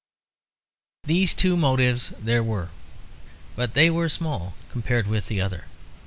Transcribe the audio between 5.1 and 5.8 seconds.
the other.